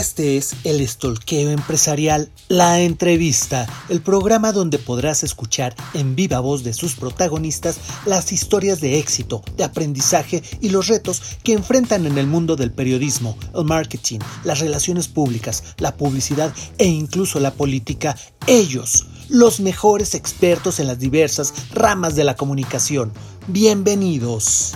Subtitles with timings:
[0.00, 6.64] Este es el Estolqueo Empresarial, la entrevista, el programa donde podrás escuchar en viva voz
[6.64, 12.16] de sus protagonistas las historias de éxito, de aprendizaje y los retos que enfrentan en
[12.16, 18.16] el mundo del periodismo, el marketing, las relaciones públicas, la publicidad e incluso la política.
[18.46, 23.12] Ellos, los mejores expertos en las diversas ramas de la comunicación.
[23.48, 24.72] Bienvenidos.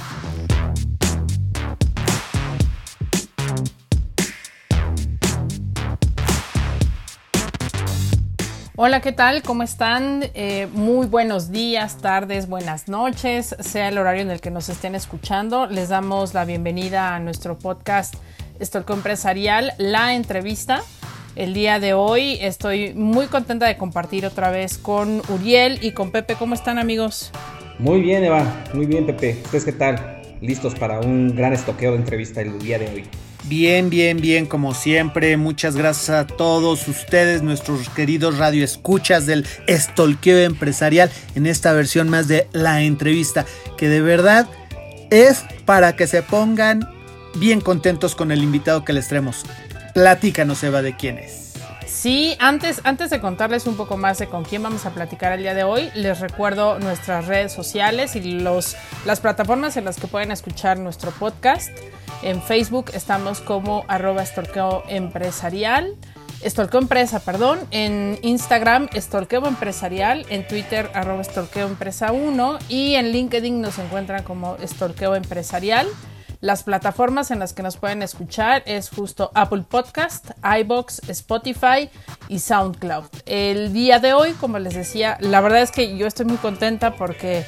[8.86, 9.42] Hola, ¿qué tal?
[9.42, 10.24] ¿Cómo están?
[10.34, 14.94] Eh, muy buenos días, tardes, buenas noches, sea el horario en el que nos estén
[14.94, 15.66] escuchando.
[15.66, 18.14] Les damos la bienvenida a nuestro podcast
[18.60, 20.82] Estolco Empresarial, la entrevista.
[21.34, 26.10] El día de hoy estoy muy contenta de compartir otra vez con Uriel y con
[26.10, 26.34] Pepe.
[26.34, 27.32] ¿Cómo están, amigos?
[27.78, 28.44] Muy bien, Eva.
[28.74, 29.40] Muy bien, Pepe.
[29.46, 30.20] ¿Ustedes qué tal?
[30.42, 33.04] ¿Listos para un gran estoqueo de entrevista el día de hoy?
[33.46, 35.36] Bien, bien, bien, como siempre.
[35.36, 42.26] Muchas gracias a todos ustedes, nuestros queridos radioescuchas del Estolqueo Empresarial, en esta versión más
[42.26, 43.44] de la entrevista,
[43.76, 44.48] que de verdad
[45.10, 46.88] es para que se pongan
[47.34, 49.44] bien contentos con el invitado que les traemos.
[49.92, 51.52] Platícanos, Eva, de quién es.
[51.86, 55.40] Sí, antes, antes de contarles un poco más de con quién vamos a platicar el
[55.40, 60.06] día de hoy, les recuerdo nuestras redes sociales y los, las plataformas en las que
[60.06, 61.70] pueden escuchar nuestro podcast.
[62.24, 65.94] En Facebook estamos como arroba estorqueo empresarial.
[66.42, 67.60] Estorqueo Empresa, perdón.
[67.70, 70.24] En Instagram, Estorqueo Empresarial.
[70.30, 72.60] En Twitter, arroba Estorqueo Empresa 1.
[72.70, 75.86] Y en LinkedIn nos encuentran como Estorqueo Empresarial.
[76.40, 80.30] Las plataformas en las que nos pueden escuchar es justo Apple Podcast,
[80.60, 81.90] iBox, Spotify
[82.28, 83.04] y SoundCloud.
[83.26, 86.96] El día de hoy, como les decía, la verdad es que yo estoy muy contenta
[86.96, 87.44] porque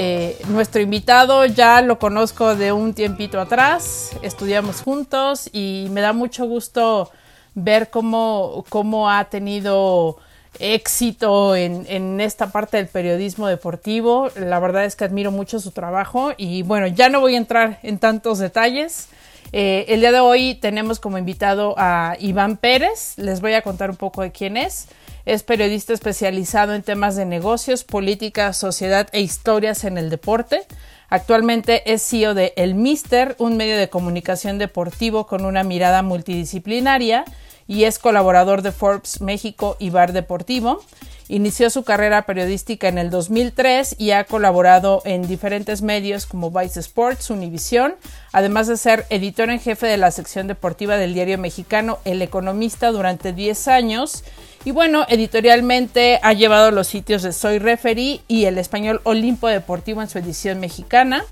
[0.00, 6.12] eh, nuestro invitado ya lo conozco de un tiempito atrás, estudiamos juntos y me da
[6.12, 7.10] mucho gusto
[7.56, 10.18] ver cómo, cómo ha tenido
[10.60, 14.30] éxito en, esta parte del periodismo deportivo.
[14.36, 17.80] La verdad es que admiro mucho su trabajo y bueno, ya no voy a entrar
[17.82, 19.08] en tantos detalles.
[19.50, 23.90] Eh, el día de hoy tenemos como invitado a Iván Pérez, les voy a contar
[23.90, 24.86] un poco de quién es.
[25.28, 30.62] Es periodista especializado en temas de negocios, política, sociedad e historias en el deporte.
[31.10, 37.26] Actualmente es CEO de El Mister, un medio de comunicación deportivo con una mirada multidisciplinaria
[37.66, 40.82] y es colaborador de Forbes México y Bar Deportivo.
[41.28, 46.80] Inició su carrera periodística en el 2003 y ha colaborado en diferentes medios como Vice
[46.80, 47.96] Sports, Univision,
[48.32, 52.90] además de ser editor en jefe de la sección deportiva del diario mexicano El Economista
[52.92, 54.24] durante 10 años
[54.64, 60.02] y bueno, editorialmente ha llevado los sitios de Soy Referee y el español Olimpo Deportivo
[60.02, 61.24] en su edición mexicana.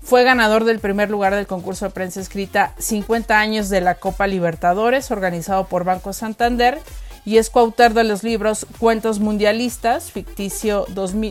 [0.00, 4.26] Fue ganador del primer lugar del concurso de prensa escrita 50 años de la Copa
[4.26, 6.78] Libertadores, organizado por Banco Santander,
[7.24, 10.86] y es coautor de los libros Cuentos Mundialistas, Ficticio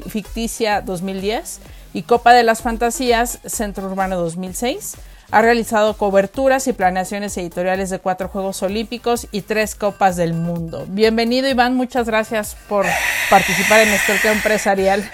[0.07, 1.59] Ficticia 2010
[1.93, 4.95] y Copa de las Fantasías, Centro Urbano 2006.
[5.29, 10.85] Ha realizado coberturas y planeaciones editoriales de cuatro Juegos Olímpicos y tres Copas del Mundo.
[10.88, 12.85] Bienvenido Iván, muchas gracias por
[13.29, 15.09] participar en este torneo empresarial.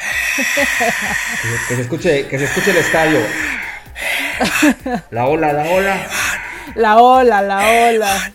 [1.67, 3.19] Que se escuche, que se escuche el estadio.
[5.09, 6.07] La ola, la ola.
[6.75, 8.33] La ola, la ola.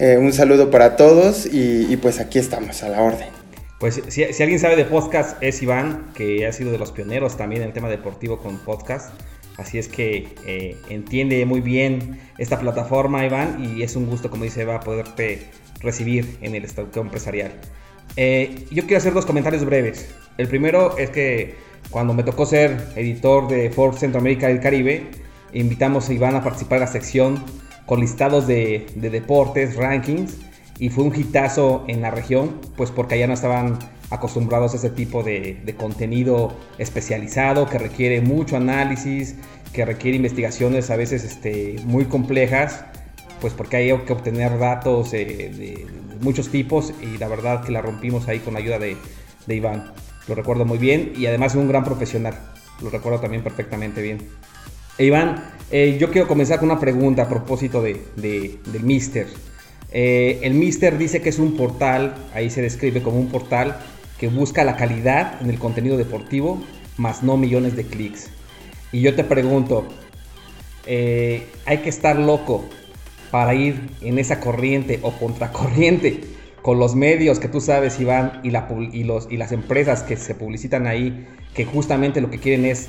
[0.00, 3.35] Eh, un saludo para todos y pues aquí estamos a la orden.
[3.78, 7.60] Pues si, alguien sabe de podcast es Iván, que ha sido de los pioneros también
[7.60, 9.12] en el tema deportivo con podcast.
[9.58, 14.44] Así es que eh, entiende muy bien esta plataforma, Iván, y es un gusto, como
[14.44, 15.50] dice Eva, poderte
[15.80, 17.52] recibir en el estado empresarial.
[18.16, 20.08] Eh, yo quiero hacer dos comentarios breves.
[20.38, 21.56] El primero es que
[21.90, 25.10] cuando me tocó ser editor de Forbes Centroamérica y el Caribe,
[25.52, 27.44] invitamos a Iván a participar en la sección
[27.84, 30.45] con listados de deportes, rankings,
[30.78, 33.78] y fue un hitazo en la región, pues porque allá no estaban
[34.10, 39.36] acostumbrados a ese tipo de, contenido especializado que requiere mucho análisis,
[39.72, 42.84] que requiere investigaciones a veces este, muy complejas,
[43.40, 45.86] pues porque hay que obtener datos de,
[46.20, 48.96] muchos tipos y la verdad que la rompimos ahí con la ayuda de,
[49.48, 49.92] Iván.
[50.28, 52.34] Lo recuerdo muy bien y además un gran profesional,
[52.82, 54.18] lo recuerdo también perfectamente bien.
[54.98, 59.26] E Iván, eh, yo quiero comenzar con una pregunta a propósito de, del Mister.
[59.98, 63.78] Eh, el Mister dice que es un portal, ahí se describe como un portal
[64.18, 66.62] que busca la calidad en el contenido deportivo,
[66.98, 68.28] más no millones de clics.
[68.92, 69.88] Y yo te pregunto,
[70.84, 72.68] eh, ¿hay que estar loco
[73.30, 76.20] para ir en esa corriente o contracorriente
[76.60, 81.26] con los medios que tú sabes, Iván, y, y las empresas que se publicitan ahí,
[81.54, 82.88] que justamente lo que quieren es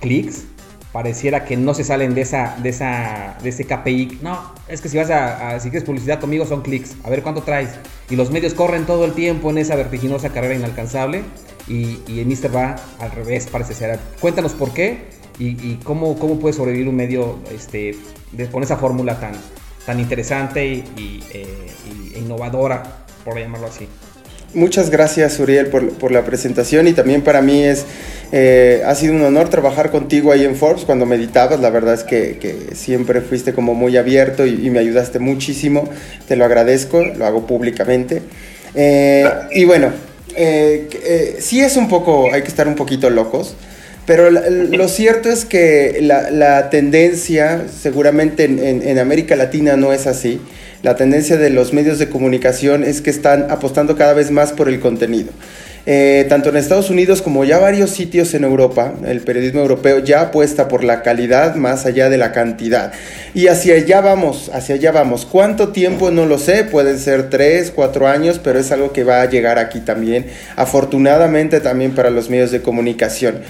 [0.00, 0.46] clics?
[0.92, 4.18] Pareciera que no se salen de esa, de esa, de ese KPI.
[4.22, 7.42] No, es que si vas a, si quieres publicidad conmigo son clics, a ver cuánto
[7.42, 7.70] traes.
[8.10, 11.22] Y los medios corren todo el tiempo en esa vertiginosa carrera inalcanzable
[11.66, 13.98] y, y el Mister va al revés, parece ser.
[14.20, 17.96] Cuéntanos por qué y, cómo, cómo puede sobrevivir un medio este,
[18.50, 19.32] con esa fórmula tan,
[19.86, 21.66] tan interesante y, eh,
[22.14, 23.88] e innovadora, por llamarlo así.
[24.54, 27.84] Muchas gracias Uriel por, la presentación y también para mí es,
[28.32, 32.02] eh, ha sido un honor trabajar contigo ahí en Forbes cuando meditabas, la verdad es
[32.02, 35.90] que, siempre fuiste como muy abierto y, me ayudaste muchísimo,
[36.26, 38.22] te lo agradezco, lo hago públicamente.
[38.74, 39.92] Eh, y bueno,
[40.34, 43.54] eh, sí es un poco, hay que estar un poquito locos,
[44.08, 50.40] pero lo cierto es que la, tendencia seguramente en América Latina no es así
[50.82, 54.68] la tendencia de los medios de comunicación es que están apostando cada vez más por
[54.68, 55.30] el contenido.
[55.86, 60.20] Eh, tanto en Estados Unidos como ya varios sitios en Europa, el periodismo europeo ya
[60.20, 62.92] apuesta por la calidad más allá de la cantidad.
[63.34, 65.26] Y hacia allá vamos, hacia allá vamos.
[65.26, 66.12] ¿Cuánto tiempo?
[66.12, 69.58] No lo sé, pueden ser tres, cuatro años, pero es algo que va a llegar
[69.58, 73.40] aquí también, afortunadamente también para los medios de comunicación.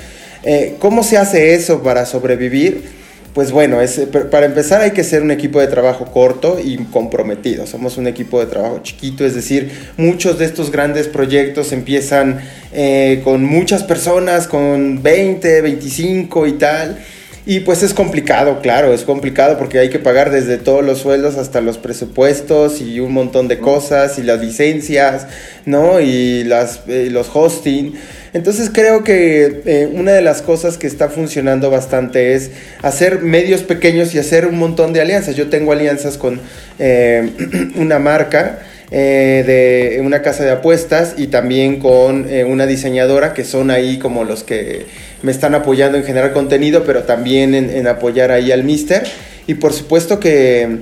[0.44, 2.98] Eh, ¿Cómo se hace eso para sobrevivir?
[3.34, 6.76] Pues bueno, es, eh, para empezar hay que ser un equipo de trabajo corto y
[6.86, 7.66] comprometido.
[7.66, 12.40] Somos un equipo de trabajo chiquito, es decir, muchos de estos grandes proyectos empiezan
[12.72, 16.98] eh, con muchas personas, con 20, 25 y tal.
[17.46, 21.36] Y pues es complicado, claro, es complicado porque hay que pagar desde todos los sueldos
[21.36, 25.26] hasta los presupuestos y un montón de cosas y las licencias,
[25.64, 25.98] ¿no?
[25.98, 27.94] Y las, eh, los hosting.
[28.32, 32.50] Entonces creo que eh, una de las cosas que está funcionando bastante es
[32.82, 35.36] hacer medios pequeños y hacer un montón de alianzas.
[35.36, 36.40] Yo tengo alianzas con
[36.78, 37.30] eh,
[37.76, 38.60] una marca.
[38.90, 44.24] Eh, de una casa de apuestas y también con una diseñadora que son ahí como
[44.24, 44.86] los que
[45.20, 49.06] me están apoyando en generar contenido, pero también en, en apoyar ahí al Mister.
[49.46, 50.78] Y por supuesto que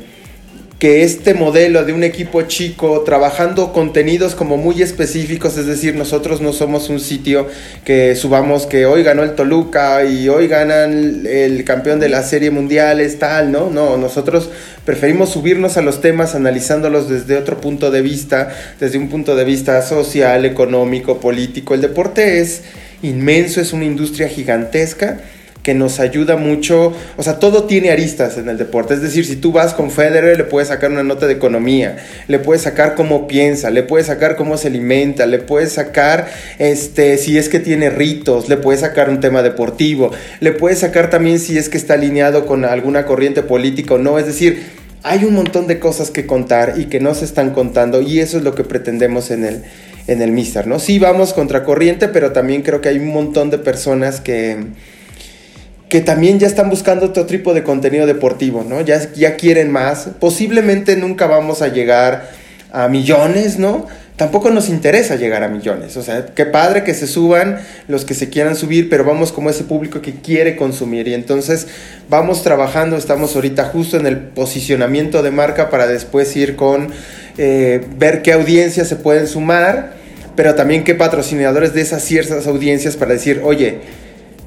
[0.78, 6.42] que este modelo de un equipo chico trabajando contenidos como muy específicos, es decir, nosotros
[6.42, 7.48] no somos un sitio
[7.84, 12.50] que subamos que hoy ganó el Toluca y hoy ganan el campeón de la serie
[12.50, 13.70] mundial, es tal, ¿no?
[13.70, 14.50] No, nosotros
[14.84, 19.44] preferimos subirnos a los temas analizándolos desde otro punto de vista, desde un punto de
[19.44, 21.72] vista social, económico, político.
[21.72, 22.64] El deporte es
[23.00, 25.20] inmenso, es una industria gigantesca
[25.66, 29.34] que nos ayuda mucho, o sea, todo tiene aristas en el deporte, es decir, si
[29.34, 31.96] tú vas con Federer le puedes sacar una nota de economía,
[32.28, 36.28] le puedes sacar cómo piensa, le puedes sacar cómo se alimenta, le puedes sacar
[36.60, 41.10] este si es que tiene ritos, le puedes sacar un tema deportivo, le puedes sacar
[41.10, 44.62] también si es que está alineado con alguna corriente política o no, es decir,
[45.02, 48.38] hay un montón de cosas que contar y que no se están contando y eso
[48.38, 49.62] es lo que pretendemos en el
[50.06, 50.78] en el Mister, ¿no?
[50.78, 54.58] Sí vamos contra corriente, pero también creo que hay un montón de personas que
[55.88, 58.80] que también ya están buscando otro tipo de contenido deportivo, ¿no?
[58.80, 60.08] Ya, ya quieren más.
[60.18, 62.28] Posiblemente nunca vamos a llegar
[62.72, 63.86] a millones, ¿no?
[64.16, 65.96] Tampoco nos interesa llegar a millones.
[65.98, 69.50] O sea, qué padre que se suban los que se quieran subir, pero vamos como
[69.50, 71.06] ese público que quiere consumir.
[71.06, 71.68] Y entonces
[72.08, 76.88] vamos trabajando, estamos ahorita justo en el posicionamiento de marca para después ir con
[77.36, 79.92] eh, ver qué audiencias se pueden sumar,
[80.34, 83.80] pero también qué patrocinadores de esas ciertas audiencias para decir, oye,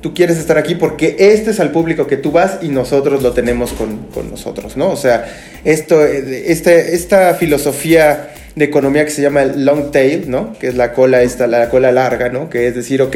[0.01, 3.34] tú quieres estar aquí porque este es al público que tú vas y nosotros lo
[3.34, 4.89] tenemos con, nosotros, ¿no?
[4.89, 5.25] O sea,
[5.63, 10.53] esto, este, esta filosofía de economía que se llama el long tail, ¿no?
[10.60, 12.50] Que es la cola esta, la cola larga, ¿no?
[12.50, 13.15] Que es decir, ok,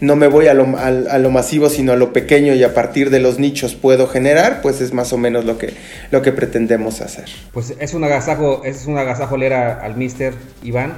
[0.00, 3.10] no me voy a lo, a, lo, masivo, sino a lo pequeño y a partir
[3.10, 5.74] de los nichos puedo generar, pues es más o menos lo que,
[6.10, 7.26] lo que pretendemos hacer.
[7.52, 10.94] Pues es un agasajo, es un agasajo leer al mister Iván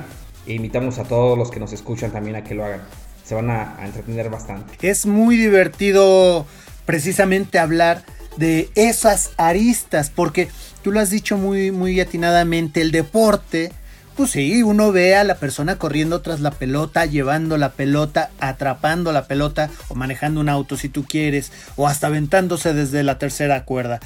[0.46, 2.80] e invitamos a todos los que nos escuchan también a que lo hagan
[3.24, 4.76] se van a, entretener bastante.
[4.82, 6.46] Es muy divertido
[6.84, 8.02] precisamente hablar
[8.36, 10.48] de esas aristas, porque
[10.82, 13.72] tú lo has dicho muy, muy atinadamente, el deporte,
[14.16, 19.12] pues sí, uno ve a la persona corriendo tras la pelota, llevando la pelota, atrapando
[19.12, 23.64] la pelota o manejando un auto si tú quieres, o hasta aventándose desde la tercera
[23.64, 24.00] cuerda.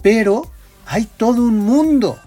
[0.00, 0.50] Pero
[0.86, 2.18] hay todo un mundo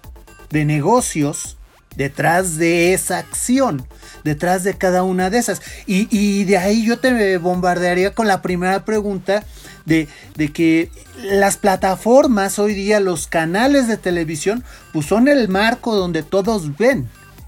[0.50, 1.58] de negocios
[1.96, 3.86] detrás de esa acción
[4.25, 5.62] detrás de cada una de esas.
[5.86, 9.46] Y, de ahí yo te bombardearía con la primera pregunta
[9.86, 10.90] de, de, que
[11.24, 17.08] las plataformas hoy día, los canales de televisión, pues son el marco donde todos ven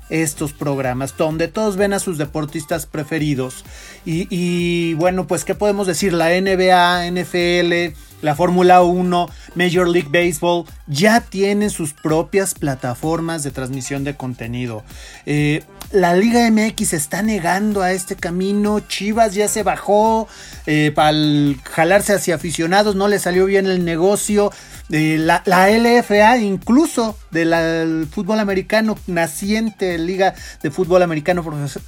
[0.09, 3.65] estos programas, donde todos ven a sus deportistas preferidos.
[4.05, 6.13] Y, y bueno, pues, ¿qué podemos decir?
[6.13, 13.51] La NBA, NFL, la Fórmula 1, Major League Baseball, ya tienen sus propias plataformas de
[13.51, 14.83] transmisión de contenido.
[15.25, 20.27] Eh, la Liga MX está negando a este camino, Chivas ya se bajó,
[20.65, 21.15] eh, para
[21.63, 24.51] jalarse hacia aficionados no le salió bien el negocio,
[24.89, 30.33] eh, la, LFA incluso del fútbol americano naciente, Liga
[30.63, 31.43] de Fútbol Americano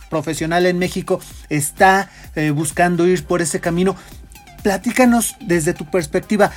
[0.09, 3.95] Profesional en México, está eh, buscando ir por ese camino.
[4.63, 6.51] Platícanos desde tu perspectiva,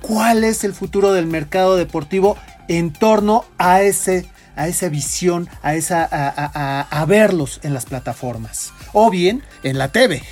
[0.00, 2.36] ¿cuál es el futuro del mercado deportivo
[2.68, 8.72] en torno a ese a esa visión, a, esa, a, verlos en las plataformas.
[8.94, 10.22] O bien en la TV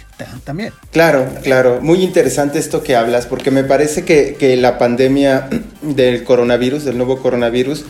[0.45, 0.73] también.
[0.93, 1.81] Claro, claro.
[1.83, 5.49] Muy interesante esto que hablas, porque me parece que, que la pandemia
[5.83, 7.85] del coronavirus, del nuevo coronavirus,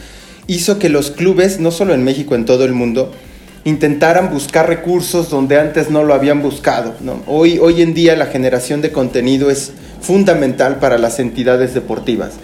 [0.49, 3.13] hizo que los clubes, no solo en México, en todo el mundo,
[3.65, 6.95] intentaran buscar recursos donde antes no lo habían buscado.
[7.27, 12.35] Hoy, hoy en día la generación de contenido es fundamental para las entidades deportivas.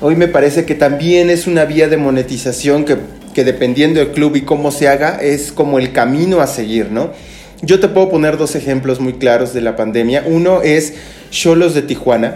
[0.00, 2.96] Hoy me parece que también es una vía de monetización que
[3.32, 7.12] que dependiendo del club y cómo se haga, es como el camino a seguir, ¿no?
[7.62, 10.24] Yo te puedo poner dos ejemplos muy claros de la pandemia.
[10.26, 10.94] Uno es
[11.30, 12.34] Cholos de Tijuana.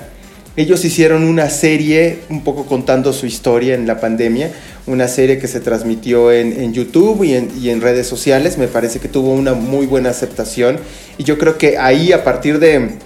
[0.56, 4.50] Ellos hicieron una serie un poco contando su historia en la pandemia,
[4.86, 8.56] una serie que se transmitió en, YouTube y en, redes sociales.
[8.56, 10.78] Me parece que tuvo una muy buena aceptación
[11.18, 12.98] y yo creo que ahí a partir de...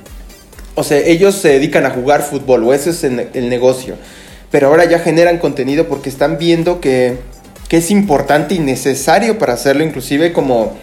[0.76, 3.96] O sea, ellos se dedican a jugar fútbol o eso es el negocio.
[4.50, 7.18] Pero ahora ya generan contenido porque están viendo que
[7.70, 10.76] que es importante y necesario para hacerlo inclusive como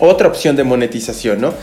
[0.00, 1.54] otra opción de monetización, ¿no?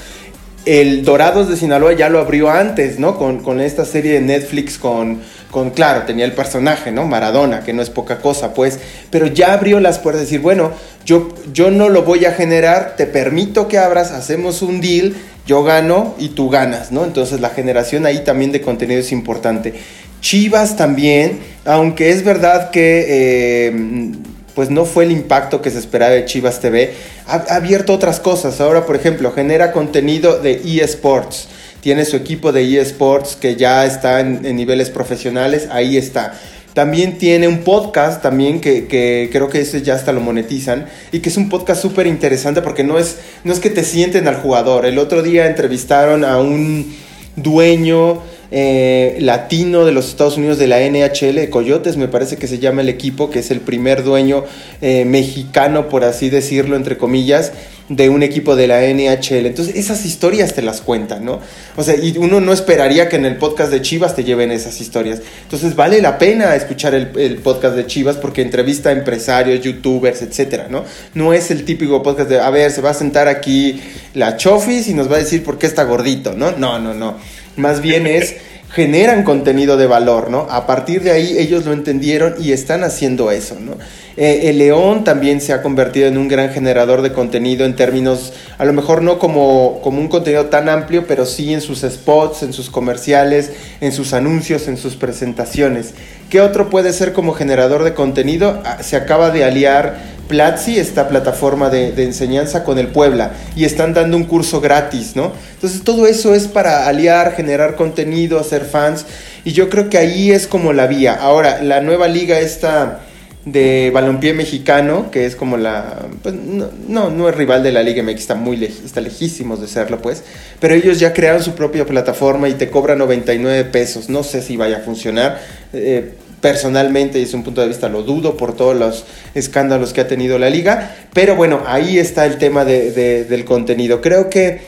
[0.65, 3.17] El Dorados de Sinaloa ya lo abrió antes, ¿no?
[3.17, 7.05] Con, esta serie de Netflix con, con, claro, tenía el personaje, ¿no?
[7.05, 10.71] Maradona, que no es poca cosa, pues, pero ya abrió las puertas, decir, bueno,
[11.05, 15.15] yo, yo no lo voy a generar, te permito que abras, hacemos un deal,
[15.47, 17.05] yo gano y tú ganas, ¿no?
[17.05, 19.73] Entonces la generación ahí también de contenido es importante.
[20.21, 24.11] Chivas también, aunque es verdad que eh,
[24.59, 26.93] pues no fue el impacto que se esperaba de Chivas TV,
[27.27, 28.59] ha, abierto otras cosas.
[28.59, 31.47] Ahora, por ejemplo, genera contenido de eSports.
[31.79, 36.37] Tiene su equipo de eSports que ya está en, niveles profesionales, ahí está.
[36.73, 41.29] También tiene un podcast también que, creo que ese ya hasta lo monetizan y que
[41.29, 44.85] es un podcast súper interesante porque no es, no es que te sienten al jugador.
[44.85, 46.93] El otro día entrevistaron a un
[47.37, 52.57] dueño eh, latino de los Estados Unidos de la NHL, Coyotes, me parece que se
[52.59, 54.43] llama el equipo, que es el primer dueño
[54.81, 57.51] eh, mexicano, por así decirlo, entre comillas,
[57.89, 59.45] de un equipo de la NHL.
[59.45, 61.39] Entonces, esas historias te las cuentan, ¿no?
[61.75, 64.79] O sea, y uno no esperaría que en el podcast de Chivas te lleven esas
[64.81, 65.21] historias.
[65.43, 70.21] Entonces, vale la pena escuchar el, el podcast de Chivas porque entrevista a empresarios, youtubers,
[70.21, 70.85] etcétera, ¿no?
[71.13, 73.79] No es el típico podcast de, a ver, se va a sentar aquí
[74.13, 76.51] la Chofis y nos va a decir por qué está gordito, ¿no?
[76.51, 78.37] No, no, no más bien es
[78.71, 80.47] generan contenido de valor, ¿no?
[80.49, 83.77] A partir de ahí ellos lo entendieron y están haciendo eso, ¿no?
[84.15, 88.33] Eh, el León también se ha convertido en un gran generador de contenido en términos,
[88.57, 92.43] a lo mejor no como, como un contenido tan amplio, pero sí en sus spots,
[92.43, 95.93] en sus comerciales, en sus anuncios, en sus presentaciones.
[96.29, 98.61] ¿Qué otro puede ser como generador de contenido?
[98.65, 103.93] Ah, se acaba de aliar Platzi, esta plataforma de, enseñanza, con el Puebla y están
[103.93, 105.33] dando un curso gratis, ¿no?
[105.55, 109.05] Entonces todo eso es para aliar, generar contenido, hacer fans
[109.43, 111.15] y yo creo que ahí es como la vía.
[111.15, 112.99] Ahora, la nueva liga esta
[113.45, 116.05] de balompié mexicano, que es como la...
[116.21, 120.01] Pues, no, no, es rival de la Liga MX, está, muy está lejísimos de serlo,
[120.01, 120.23] pues.
[120.59, 124.09] Pero ellos ya crearon su propia plataforma y te cobran 99 pesos.
[124.09, 125.39] No sé si vaya a funcionar.
[125.73, 129.05] Eh, personalmente, desde un punto de vista, lo dudo por todos los
[129.35, 130.95] escándalos que ha tenido la liga.
[131.13, 134.01] Pero bueno, ahí está el tema del contenido.
[134.01, 134.61] Creo que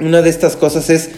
[0.00, 1.10] una de estas cosas es...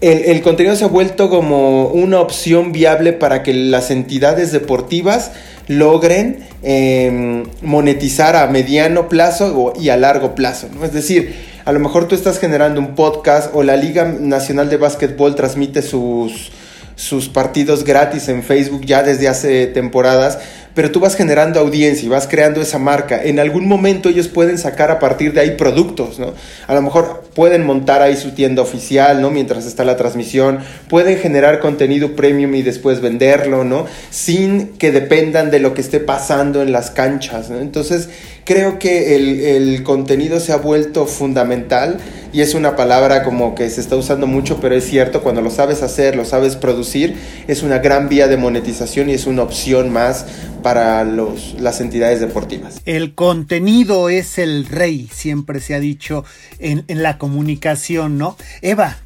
[0.00, 5.30] El, contenido se ha vuelto como una opción viable para que las entidades deportivas
[5.68, 10.68] logren em, monetizar a mediano plazo y a largo plazo.
[10.74, 10.84] ¿no?
[10.84, 11.32] Es decir,
[11.64, 15.82] a lo mejor tú estás generando un podcast o la Liga Nacional de Básquetbol transmite
[15.82, 16.50] sus,
[16.94, 20.38] sus partidos gratis en Facebook ya desde hace temporadas,
[20.74, 23.22] pero tú vas generando audiencia y vas creando esa marca.
[23.22, 26.32] En algún momento ellos pueden sacar a partir de ahí productos, ¿no?
[26.66, 29.30] A lo mejor pueden montar ahí su tienda oficial, ¿no?
[29.30, 33.86] Mientras está la transmisión, pueden generar contenido premium y después venderlo, ¿no?
[34.10, 37.60] Sin que dependan de lo que esté pasando en las canchas, ¿no?
[37.60, 38.08] Entonces,
[38.44, 41.98] creo que el, el contenido se ha vuelto fundamental
[42.32, 45.50] y es una palabra como que se está usando mucho, pero es cierto, cuando lo
[45.50, 47.14] sabes hacer, lo sabes producir,
[47.46, 50.24] es una gran vía de monetización y es una opción más
[50.62, 52.80] para los, las entidades deportivas.
[52.86, 56.24] El contenido es el rey, siempre se ha dicho
[56.58, 58.36] en, en la comunicación, ¿no?
[58.62, 58.98] Eva,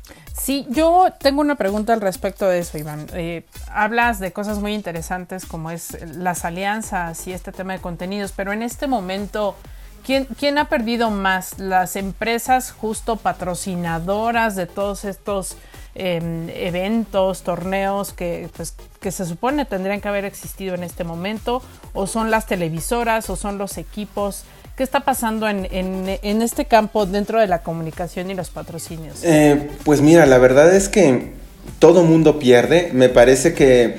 [0.47, 3.09] Sí, yo tengo una pregunta al respecto de eso, Iván.
[3.15, 8.31] Eh, hablas de cosas muy interesantes como es las alianzas y este tema de contenidos,
[8.31, 9.57] pero en este momento
[10.05, 11.59] ¿quién, ¿quién ha perdido más?
[11.59, 15.57] ¿Las empresas justo patrocinadoras de todos estos
[15.97, 21.61] em, eventos, torneos que, pues, que se supone tendrían que haber existido en este momento?
[21.93, 24.45] ¿O son las televisoras o son los equipos?
[24.77, 29.21] ¿Qué está pasando en, en, este campo dentro de la comunicación y los patrocinios?
[29.23, 31.33] Eh, pues mira, la verdad es que
[31.79, 32.91] todo mundo pierde.
[32.93, 33.97] Me parece que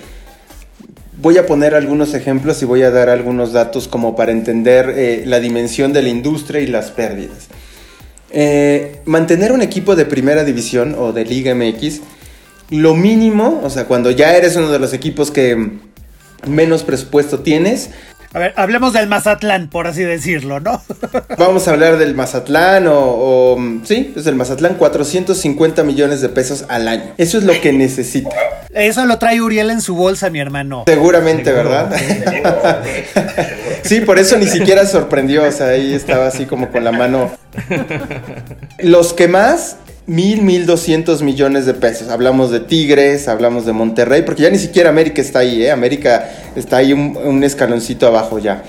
[1.19, 5.23] voy a poner algunos ejemplos y voy a dar algunos datos como para entender eh,
[5.25, 7.47] la dimensión de la industria y las pérdidas.
[8.29, 12.01] Eh, mantener un equipo de primera división o de Liga MX,
[12.69, 15.79] lo mínimo, o sea, cuando ya eres uno de los equipos que
[16.45, 17.89] menos presupuesto tienes,
[18.33, 20.81] a ver, hablemos del Mazatlán, por así decirlo, ¿no?
[21.37, 26.87] Vamos a hablar del Mazatlán o, sí, es el Mazatlán, 450 millones de pesos al
[26.87, 27.13] año.
[27.17, 28.35] Eso es lo que necesita.
[28.73, 30.83] Eso lo trae Uriel en su bolsa, mi hermano.
[30.85, 31.95] Seguramente, ¿verdad?
[33.83, 37.31] sí, por eso ni siquiera sorprendió, o sea, ahí estaba así como con la mano.
[38.79, 39.77] Los que más
[40.07, 42.07] mil, mil doscientos millones de pesos.
[42.09, 45.71] Hablamos de Tigres, hablamos de Monterrey, porque ya ni siquiera América está ahí, ¿eh?
[45.71, 48.63] América está ahí un, escaloncito abajo ya.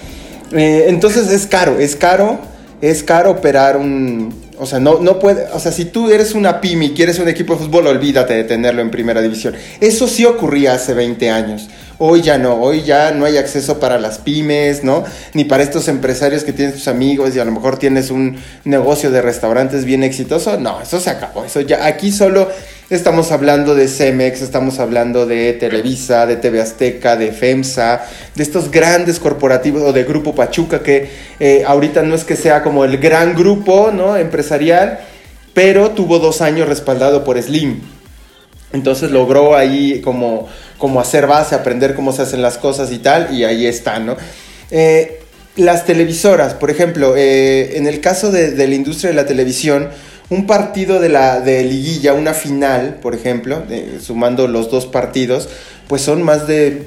[0.53, 2.39] Eh, entonces es caro, es caro,
[2.81, 6.61] es caro operar un, o sea, no, no puede, o sea, si tú eres una
[6.61, 9.55] pyme y quieres un equipo de fútbol, olvídate de tenerlo en primera división.
[9.81, 11.69] Eso sí ocurría hace 20 años.
[12.01, 15.03] Hoy ya no, hoy ya no hay acceso para las pymes, ¿no?
[15.35, 19.11] Ni para estos empresarios que tienen sus amigos y a lo mejor tienes un negocio
[19.11, 20.61] de restaurantes bien exitoso.
[20.61, 21.45] No, eso se acabó.
[21.45, 22.49] Eso ya, aquí solo
[22.89, 28.03] estamos hablando de Cemex, estamos hablando de Televisa, de TV Azteca, de FEMSA,
[28.37, 32.63] de estos grandes corporativos o de Grupo Pachuca que eh, ahorita no es que sea
[32.63, 34.17] como el gran grupo, ¿no?
[34.17, 35.01] Empresarial,
[35.53, 37.81] pero tuvo dos años respaldado por Slim.
[38.73, 40.47] Entonces logró ahí como
[40.79, 44.17] como hacer base, aprender cómo se hacen las cosas y tal, y ahí está, ¿no?
[44.71, 45.21] Eh,
[45.57, 49.89] las televisoras, por ejemplo, eh, en el caso de, la industria de la televisión,
[50.31, 53.65] un partido de la de liguilla, una final, por ejemplo,
[54.01, 55.49] sumando los dos partidos,
[55.89, 56.87] pues son más de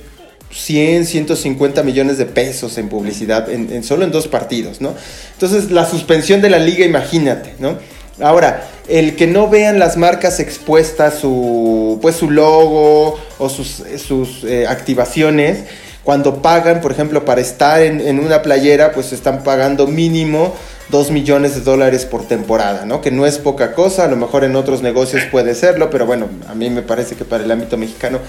[0.52, 4.94] 100, 150 millones de pesos en publicidad, en, solo en dos partidos, ¿no?
[5.34, 7.78] Entonces, la suspensión de la liga, imagínate, ¿no?
[8.22, 14.44] Ahora, el que no vean las marcas expuestas su, pues, su logo o sus, sus
[14.44, 15.66] eh, activaciones,
[16.04, 20.56] cuando pagan, por ejemplo, para estar en, una playera, pues están pagando mínimo
[20.90, 23.02] 2 millones de dólares por temporada, ¿no?
[23.02, 26.28] Que no es poca cosa, a lo mejor en otros negocios puede serlo, pero bueno,
[26.50, 28.20] a mí me parece que para el ámbito mexicano,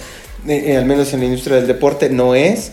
[0.47, 2.73] eh, eh, al menos en la industria del deporte, no es.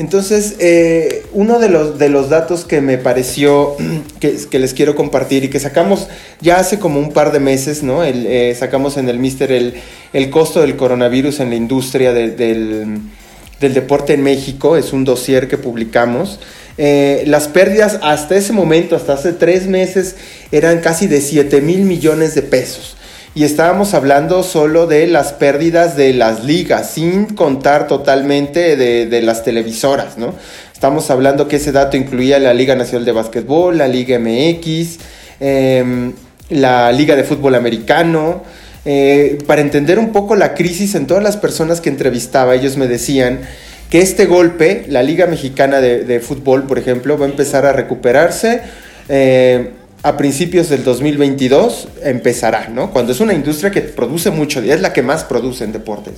[0.00, 3.76] Entonces, eh, uno de los, de los datos que me pareció
[4.18, 6.08] que, les quiero compartir y que sacamos
[6.40, 8.02] ya hace como un par de meses, ¿no?
[8.02, 9.74] Eh, sacamos en el Mister el,
[10.14, 15.48] el, costo del coronavirus en la industria del, del, deporte en México, es un dossier
[15.48, 16.40] que publicamos.
[16.78, 20.16] Eh, las pérdidas hasta ese momento, hasta hace tres meses,
[20.50, 22.96] eran casi de 7 mil millones de pesos
[23.34, 29.44] y estábamos hablando solo de las pérdidas de las ligas, sin contar totalmente de, las
[29.44, 30.34] televisoras, ¿no?
[30.72, 34.98] Estamos hablando que ese dato incluía la Liga Nacional de Básquetbol, la Liga MX,
[35.38, 36.12] em,
[36.48, 38.42] la Liga de Fútbol Americano.
[38.84, 42.88] Eh, para entender un poco la crisis en todas las personas que entrevistaba, ellos me
[42.88, 43.42] decían
[43.90, 48.62] que este golpe, la Liga Mexicana de, Fútbol, por ejemplo, va a empezar a recuperarse.
[49.08, 49.70] Eh,
[50.02, 52.90] a principios del 2022 empezará, ¿no?
[52.90, 56.14] Cuando es una industria que produce mucho, es la que más produce en deportes.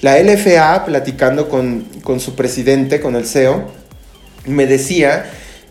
[0.00, 1.86] La LFA, platicando con,
[2.18, 3.70] su presidente, con el CEO,
[4.46, 5.26] me decía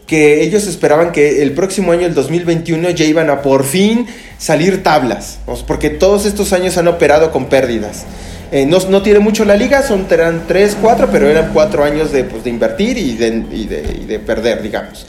[0.08, 4.82] que ellos esperaban que el próximo año, el 2021, ya iban a por fin salir
[4.82, 8.06] tablas, porque todos estos años han operado con pérdidas.
[8.54, 12.24] Eh, no, tiene mucho la liga, son eran 3, 4, pero eran 4 años de,
[12.24, 15.06] pues, de invertir y de, y, de, y de perder, digamos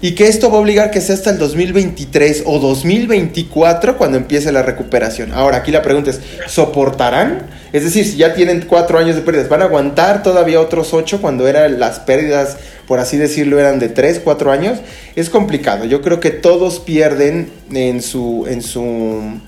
[0.00, 4.52] y que esto va a obligar que sea hasta el 2023 o 2024 cuando empiece
[4.52, 5.32] la recuperación.
[5.32, 7.48] Ahora, aquí la pregunta es, ¿soportarán?
[7.72, 11.20] Es decir, si ya tienen cuatro años de pérdidas, ¿van a aguantar todavía otros ocho
[11.20, 12.56] cuando eran las pérdidas,
[12.86, 14.78] por así decirlo, eran de tres, cuatro años?
[15.16, 15.84] Es complicado.
[15.84, 19.40] Yo creo que todos pierden en su, en su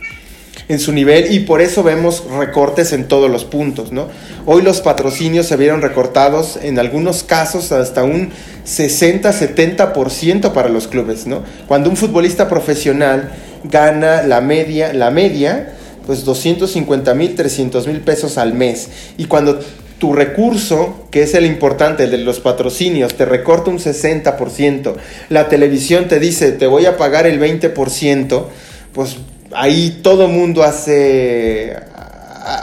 [0.71, 4.07] en su nivel y por eso vemos recortes en todos los puntos, ¿no?
[4.47, 8.31] Hoy los patrocinios se vieron recortados en algunos casos hasta un
[8.65, 11.43] 60-70% para los clubes, ¿no?
[11.67, 13.33] Cuando un futbolista profesional
[13.65, 15.75] gana la media, la media,
[16.07, 19.59] pues 250 mil, 300 mil pesos al mes y cuando
[19.99, 24.95] tu recurso, que es el importante, el de los patrocinios, te recorta un 60%,
[25.31, 28.45] la televisión te dice, te voy a pagar el 20%,
[28.93, 29.17] pues
[29.55, 31.77] ahí todo mundo hace,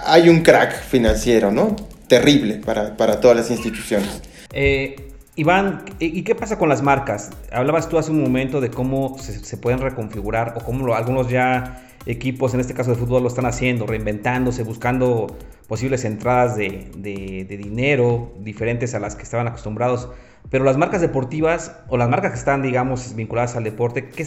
[0.05, 1.75] hay un crack financiero, ¿no?
[2.07, 4.21] Terrible para, todas las instituciones.
[4.53, 7.29] Eh, Iván, ¿y qué pasa con las marcas?
[7.51, 12.53] Hablabas tú hace un momento de cómo se, pueden reconfigurar o cómo algunos ya equipos,
[12.53, 15.27] en este caso de fútbol, lo están haciendo, reinventándose, buscando
[15.67, 20.09] posibles entradas de, dinero diferentes a las que estaban acostumbrados.
[20.49, 24.25] Pero las marcas deportivas o las marcas que están, digamos, vinculadas al deporte, ¿qué,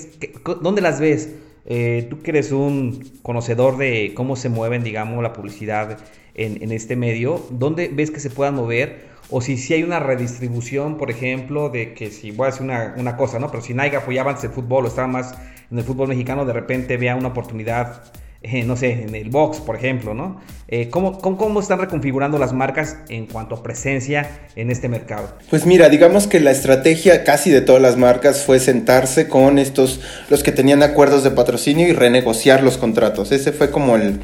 [0.61, 1.31] dónde las ves?
[1.73, 5.99] Eh, tú que eres un conocedor de cómo se mueven, digamos, la publicidad
[6.35, 9.09] en, este medio, ¿dónde ves que se puedan mover?
[9.31, 12.95] o si, si hay una redistribución, por ejemplo, de que si voy a decir una,
[12.97, 13.53] una cosa, ¿no?
[13.53, 15.33] Pero si Nike apoyaba antes el fútbol o estaba más
[15.71, 18.03] en el fútbol mexicano, de repente vea una oportunidad,
[18.43, 20.41] eh, no sé, en el box, por ejemplo, ¿no?
[20.69, 25.37] Eh, ¿cómo, cómo, están reconfigurando las marcas en cuanto a presencia en este mercado?
[25.51, 30.01] Pues mira, digamos que la estrategia casi de todas las marcas fue sentarse con estos,
[30.31, 33.31] los que tenían acuerdos de patrocinio y renegociar los contratos.
[33.31, 34.21] Ese fue como el,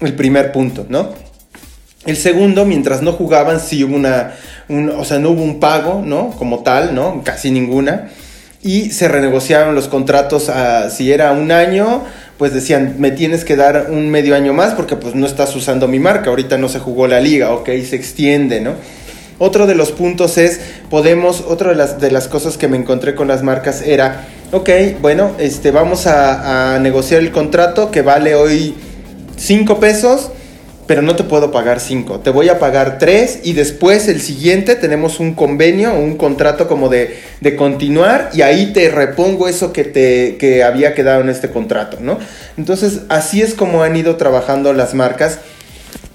[0.00, 1.10] el primer punto, ¿no?
[2.06, 4.32] El segundo, mientras no jugaban, sí hubo una,
[4.96, 6.30] o sea, no hubo un pago, ¿no?
[6.30, 7.20] Como tal, ¿no?
[7.24, 8.08] Casi ninguna.
[8.62, 10.50] Y se renegociaron los contratos
[10.90, 12.04] si era un año,
[12.40, 15.88] pues decían, me tienes que dar un medio año más porque pues no estás usando
[15.88, 18.76] mi marca, ahorita no se jugó la liga, ok, se extiende, ¿no?
[19.38, 23.14] Otro de los puntos es, podemos, otra de las, de las cosas que me encontré
[23.14, 24.70] con las marcas era, ok,
[25.02, 28.74] bueno, este, vamos a, negociar el contrato que vale hoy
[29.36, 30.30] 5 pesos,
[30.90, 34.74] pero no te puedo pagar 5, te voy a pagar 3 y después el siguiente
[34.74, 39.84] tenemos un convenio, un contrato como de, de, continuar y ahí te repongo eso que,
[39.84, 42.18] te, que había quedado en este contrato, ¿no?
[42.58, 45.38] Entonces así es como han ido trabajando las marcas.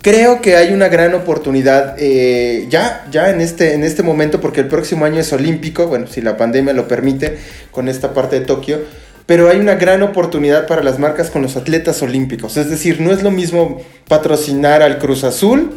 [0.01, 4.59] Creo que hay una gran oportunidad eh, ya, ya en este, en este momento, porque
[4.59, 7.38] el próximo año es olímpico, bueno, si la pandemia lo permite,
[7.71, 11.57] con esta parte de Tokio pero hay una gran oportunidad para las marcas con los
[11.57, 12.57] atletas olímpicos.
[12.57, 15.73] Es decir, no es lo mismo patrocinar al Cruz Azul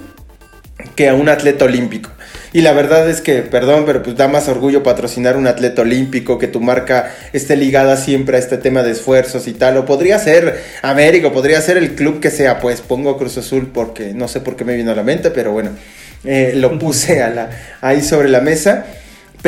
[0.94, 2.10] que a un atleta olímpico.
[2.52, 6.38] Y la verdad es que, perdón, pero pues da más orgullo patrocinar un atleta olímpico,
[6.38, 9.76] que tu marca esté ligada siempre a este tema de esfuerzos y tal.
[9.76, 14.14] O podría ser América, podría ser el club que sea, pues pongo Cruz Azul porque
[14.14, 15.70] no sé por qué me vino a la mente, pero bueno,
[16.24, 18.86] eh, lo puse a ahí sobre la mesa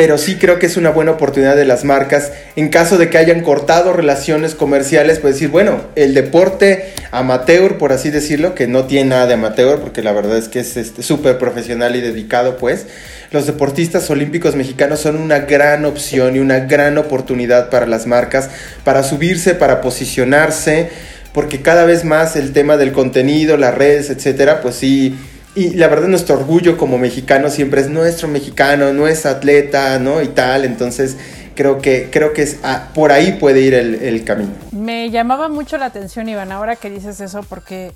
[0.01, 3.19] pero sí creo que es una buena oportunidad de las marcas en caso de que
[3.19, 8.85] hayan cortado relaciones comerciales, pues decir, bueno, el deporte amateur, por así decirlo, que no
[8.85, 12.57] tiene nada de amateur, porque la verdad es que es súper este, profesional y dedicado,
[12.57, 12.87] pues,
[13.29, 18.49] los deportistas olímpicos mexicanos son una gran opción y una gran oportunidad para las marcas,
[18.83, 20.89] para subirse, para posicionarse,
[21.31, 25.15] porque cada vez más el tema del contenido, las redes, etcétera, pues sí
[25.53, 30.21] y la verdad nuestro orgullo como mexicano siempre es nuestro mexicano, no atleta, ¿no?
[30.21, 31.17] Y tal, entonces
[31.55, 34.51] creo que, creo que es, ah, por ahí puede ir el, camino.
[34.71, 37.91] Me llamaba mucho la atención, Iván, ahora que dices eso, porque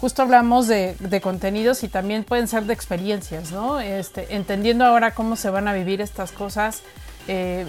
[0.00, 3.80] justo hablamos de, contenidos y también pueden ser de experiencias, ¿no?
[3.80, 6.82] Este, entendiendo ahora cómo se van a vivir estas cosas,
[7.26, 7.64] eh,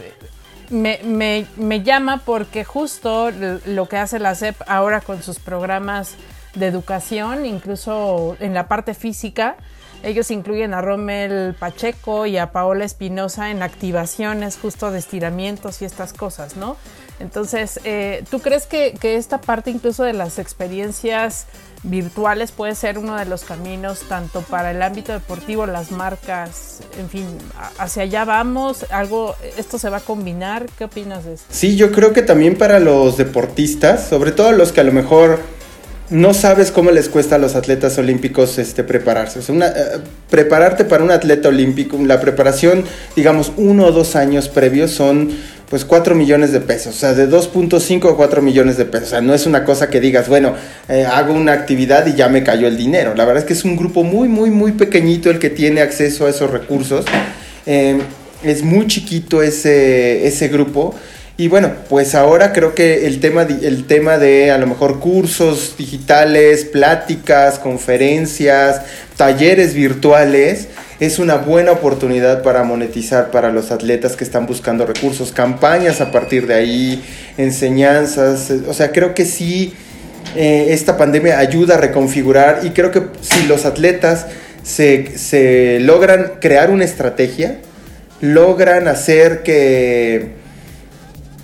[0.69, 3.32] me, me, me, llama porque justo
[3.65, 6.15] lo que hace la CEP ahora con sus programas
[6.60, 9.58] de educación, incluso en la parte física.
[10.02, 15.86] Ellos incluyen a Rommel Pacheco y a Paola Espinosa en activaciones justo de estiramientos y
[15.86, 16.78] estas cosas, ¿no?
[17.19, 21.48] Entonces, eh, ¿tú crees que, esta parte incluso de las experiencias
[21.84, 27.10] virtuales puede ser uno de los caminos tanto para el ámbito deportivo, las marcas, en
[27.10, 27.26] fin,
[27.78, 31.43] hacia allá vamos, algo, esto se va a combinar, ¿qué opinas de eso?
[31.50, 35.39] Sí, yo creo que también para los deportistas, sobre todo los que a lo mejor
[36.10, 39.39] no sabes cómo les cuesta a los atletas olímpicos este, prepararse.
[39.39, 39.72] Eh,
[40.30, 42.84] prepararte para un atleta olímpico, la preparación,
[43.15, 45.30] digamos, uno o dos años previos son
[45.69, 49.10] pues 4 millones de pesos, o sea, de 2.5 a 4 millones de pesos.
[49.10, 50.56] O sea, no es una cosa que digas, bueno,
[50.88, 53.13] eh, hago una actividad y ya me cayó el dinero.
[53.13, 56.26] La verdad es que es un grupo muy, muy, muy pequeñito el que tiene acceso
[56.26, 57.06] a esos recursos.
[57.67, 58.00] Eh,
[58.43, 60.95] es muy chiquito ese grupo.
[61.39, 65.75] Y bueno, pues ahora creo que el tema, el tema de a lo mejor cursos
[65.78, 68.82] digitales, pláticas, conferencias,
[69.15, 70.67] talleres virtuales,
[70.99, 76.12] es una buena oportunidad para monetizar para los atletas que están buscando recursos, campañas a
[76.12, 77.06] partir de ahí,
[77.38, 78.52] enseñanzas.
[78.67, 79.73] O sea, creo que sí,
[80.36, 84.28] eh, esta pandemia ayuda a reconfigurar y creo que si los atletas
[84.63, 87.60] se, se logran crear una estrategia,
[88.19, 90.38] logran hacer que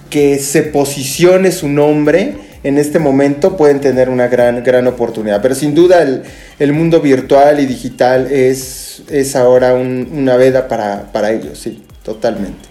[0.10, 5.40] que se posicione su nombre en este momento pueden tener una gran, gran oportunidad.
[5.40, 6.02] Pero sin duda
[6.58, 12.68] el, mundo virtual y digital es, es ahora una veda para, ellos, sí, totalmente.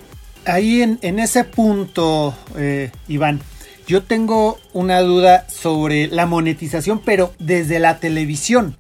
[0.47, 3.41] Ahí en, ese punto, eh, Iván,
[3.87, 8.77] yo tengo una duda sobre la monetización, pero desde la televisión.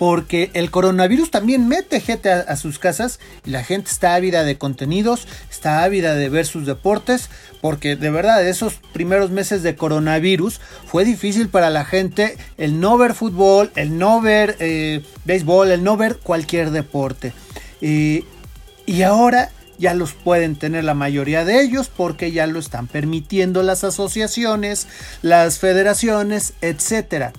[0.00, 4.56] Porque el coronavirus también mete gente a, sus casas y la gente está ávida de
[4.56, 7.28] contenidos, está ávida de ver sus deportes,
[7.60, 12.96] porque de verdad esos primeros meses de coronavirus fue difícil para la gente el no
[12.96, 17.34] ver fútbol, el no ver eh, béisbol, el no ver cualquier deporte.
[17.82, 23.62] y ahora ya los pueden tener la mayoría de ellos porque ya lo están permitiendo
[23.62, 24.86] las asociaciones,
[25.20, 27.34] las federaciones, etc.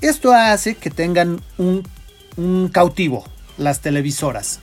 [0.00, 1.82] Esto hace que tengan un
[2.36, 3.24] un cautivo,
[3.58, 4.60] las televisoras.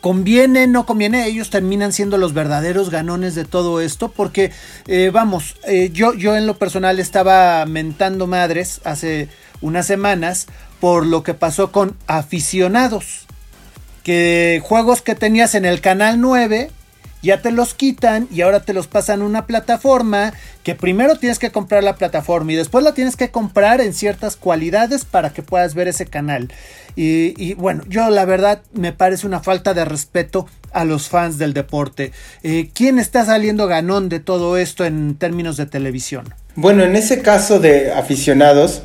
[0.00, 4.52] Conviene, no conviene, ellos terminan siendo los verdaderos ganones de todo esto porque,
[4.86, 9.28] eh, vamos, eh, yo, yo en lo personal estaba mentando madres hace
[9.60, 10.46] unas semanas
[10.80, 13.26] por lo que pasó con aficionados.
[14.04, 16.70] Que juegos que tenías en el canal 9
[17.22, 21.50] ya te los quitan y ahora te los pasan una plataforma que primero tienes que
[21.50, 25.74] comprar la plataforma y después la tienes que comprar en ciertas cualidades para que puedas
[25.74, 26.52] ver ese canal.
[26.98, 31.52] Y, bueno, yo la verdad me parece una falta de respeto a los fans del
[31.52, 32.12] deporte.
[32.42, 36.32] Eh, ¿Quién está saliendo ganón de todo esto en términos de televisión?
[36.54, 38.82] Bueno, en ese caso de aficionados,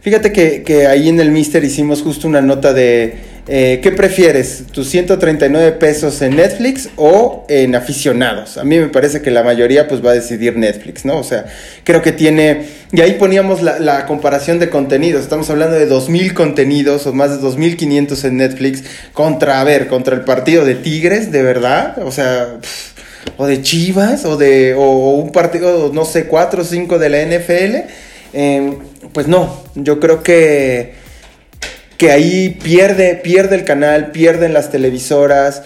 [0.00, 4.64] fíjate que ahí en el Mister hicimos justo una nota de eh, ¿Qué prefieres?
[4.70, 8.58] ¿Tus 139 pesos en Netflix o en aficionados?
[8.58, 11.18] A mí me parece que la mayoría pues va a decidir Netflix, ¿no?
[11.18, 11.46] O sea,
[11.84, 12.66] creo que tiene...
[12.92, 15.22] Y ahí poníamos la, comparación de contenidos.
[15.22, 20.14] Estamos hablando de 2.000 contenidos o más de 2.500 en Netflix contra, a ver, contra
[20.14, 21.96] el partido de Tigres, de verdad.
[22.04, 22.58] O sea...
[23.36, 27.22] o de Chivas, o de o un partido, no sé, 4 o 5 de la
[27.22, 27.76] NFL.
[28.32, 28.76] Em,
[29.12, 30.94] pues no, yo creo que
[32.00, 35.62] que ahí pierde, pierde el canal, pierden las televisoras,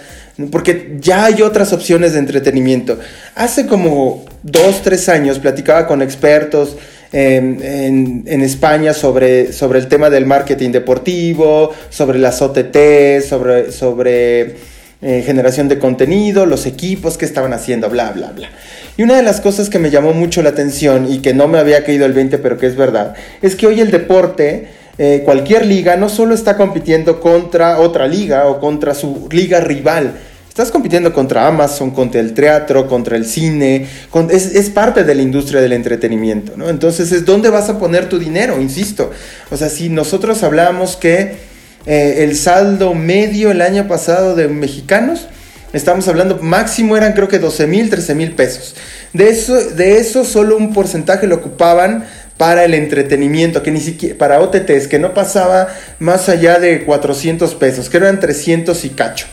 [0.51, 2.99] porque ya hay otras opciones de entretenimiento.
[3.37, 6.77] Hace como dos, tres años platicaba con expertos
[7.13, 14.57] en, España sobre, sobre el tema del marketing deportivo, sobre las OTT, sobre, sobre
[15.03, 18.51] eh, generación de contenido, los equipos que estaban haciendo, bla, bla, bla.
[18.97, 21.61] Y una de las cosas que me llamó mucho la atención y que no me
[21.61, 25.67] había caído el 20, pero que es verdad, es que hoy el deporte eh, cualquier
[25.67, 30.15] liga no solo está compitiendo contra otra liga o contra su liga rival,
[30.55, 33.89] Estás compitiendo contra Amazon, contra el teatro, contra el cine,
[34.31, 36.69] es, parte de la industria del entretenimiento, ¿no?
[36.69, 39.11] Entonces es dónde vas a poner tu dinero, insisto.
[39.51, 41.39] O sea, si nosotros hablamos que
[41.87, 45.27] eh, el saldo medio el año pasado de mexicanos,
[45.73, 48.77] estamos hablando, máximo eran creo que 12 mil, 13 mil pesos.
[49.13, 52.05] De eso, de eso solo un porcentaje lo ocupaban
[52.37, 55.69] para el entretenimiento, que ni siquiera, para OTTs, que no pasaba
[55.99, 59.27] más allá de 400 pesos, que eran 300 y cacho,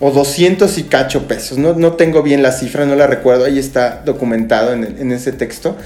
[0.00, 3.58] o 200 y cacho pesos, no, no tengo bien la cifra, no la recuerdo, ahí
[3.58, 5.76] está documentado en, en ese texto,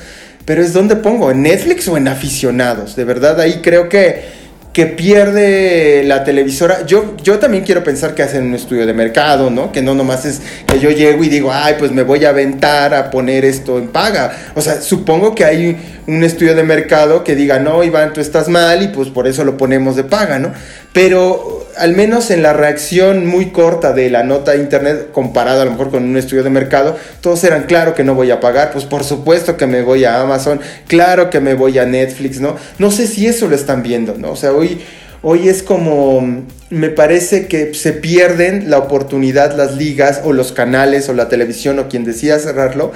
[0.45, 4.85] pero es donde pongo, en Netflix o en aficionados, de verdad, ahí creo que que
[4.85, 6.85] pierde la televisora.
[6.85, 9.73] Yo, yo también quiero pensar que hacen un estudio de mercado, ¿no?
[9.73, 12.93] Que no nomás es que yo llego y digo, ay, pues me voy a aventar
[12.93, 14.37] a poner esto en paga.
[14.55, 18.49] O sea, supongo que hay un estudio de mercado que diga, no, Iván, tú estás
[18.49, 20.53] mal y pues por eso lo ponemos de paga, ¿no?
[20.93, 25.65] Pero al menos en la reacción muy corta de la nota de internet, comparado a
[25.65, 28.71] lo mejor con un estudio de mercado, todos eran, claro que no voy a pagar,
[28.73, 32.57] pues por supuesto que me voy a Amazon, claro que me voy a Netflix, ¿no?
[32.79, 34.31] No sé si eso lo están viendo, ¿no?
[34.31, 34.81] O sea, hoy,
[35.23, 41.09] hoy es como, me parece que se pierden la oportunidad las ligas o los canales
[41.09, 42.93] o la televisión o quien decida cerrarlo,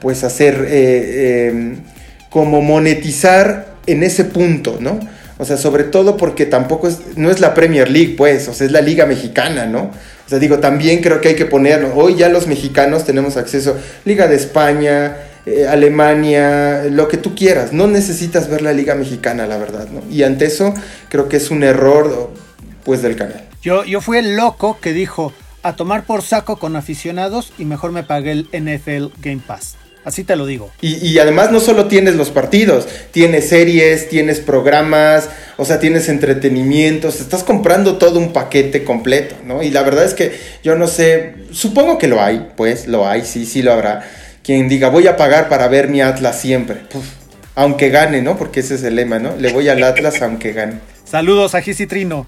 [0.00, 0.66] pues hacer...
[0.68, 1.76] Eh, em,
[2.32, 4.98] como monetizar en ese punto, ¿no?
[5.38, 8.66] O sea, sobre todo porque tampoco es, no es la Premier League, pues, o sea,
[8.66, 9.90] es la Liga Mexicana, ¿no?
[10.24, 11.94] O sea, digo, también creo que hay que ponerlo.
[11.94, 17.72] Hoy ya los mexicanos tenemos acceso Liga de España, eh, Alemania, lo que tú quieras.
[17.72, 20.00] No necesitas ver la Liga Mexicana, la verdad, ¿no?
[20.10, 20.72] Y ante eso,
[21.08, 22.30] creo que es un error,
[22.84, 23.44] pues, del canal.
[23.62, 27.92] Yo, yo fui el loco que dijo a tomar por saco con aficionados y mejor
[27.92, 29.76] me pagué el NFL Game Pass.
[30.04, 30.70] Así te lo digo.
[30.80, 37.20] Y, además no solo tienes los partidos, tienes series, tienes programas, o sea, tienes entretenimientos,
[37.20, 39.62] estás comprando todo un paquete completo, ¿no?
[39.62, 40.32] Y la verdad es que
[40.64, 44.08] yo no sé, supongo que lo hay, pues lo hay, sí, sí lo habrá.
[44.42, 46.78] Quien diga, voy a pagar para ver mi Atlas siempre,
[47.54, 48.36] aunque gane, ¿no?
[48.36, 49.36] Porque ese es el lema, ¿no?
[49.36, 50.80] Le voy al Atlas aunque gane.
[51.04, 52.26] Saludos a Trino.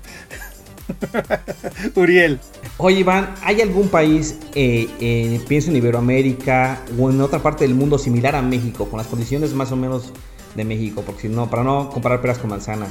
[1.94, 2.40] Uriel.
[2.76, 7.98] Oye, Iván, ¿hay algún país, eh, pienso en Iberoamérica o en otra parte del mundo
[7.98, 10.12] similar a México, con las condiciones más o menos
[10.54, 12.90] de México, porque si no, para no comparar peras con manzanas,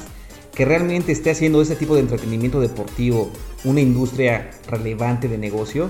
[0.54, 3.30] que realmente esté haciendo ese tipo de entretenimiento deportivo
[3.64, 5.88] una industria relevante de negocio?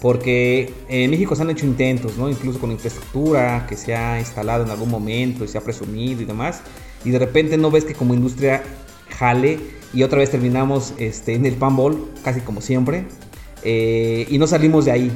[0.00, 2.28] Porque en México se han hecho intentos, ¿no?
[2.28, 6.24] Incluso con infraestructura que se ha instalado en algún momento y se ha presumido y
[6.24, 6.60] demás.
[7.04, 8.64] Y de repente no ves que como industria
[9.10, 9.60] jale
[9.92, 13.04] y otra vez terminamos este, en el panball, casi como siempre,
[13.64, 15.12] eh, y no salimos de ahí.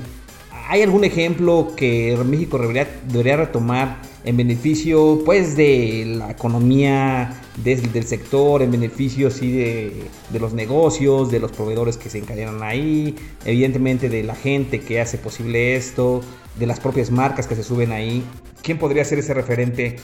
[0.69, 8.63] ¿Hay algún ejemplo que México debería, retomar en beneficio pues de la economía del sector,
[8.63, 9.93] en beneficio sí de,
[10.31, 15.01] de, los negocios, de los proveedores que se encadenan ahí, evidentemente de la gente que
[15.01, 16.21] hace posible esto,
[16.59, 18.25] de las propias marcas que se suben ahí?
[18.63, 19.97] ¿Quién podría ser ese referente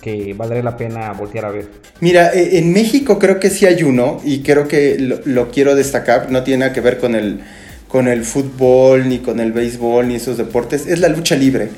[0.00, 1.66] que valdría la pena voltear a ver?
[2.00, 6.30] Mira, eh, en México creo que sí hay uno y creo que lo, quiero destacar,
[6.30, 7.40] no tiene nada que ver con el,
[7.88, 11.68] con el fútbol, ni con el béisbol, ni esos deportes, es la lucha libre.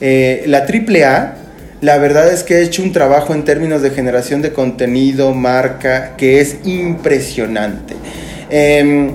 [0.00, 1.36] Eh, la AAA,
[1.80, 6.16] la verdad es que ha hecho un trabajo en términos de generación de contenido, marca,
[6.16, 7.94] que es impresionante.
[8.50, 9.12] Em,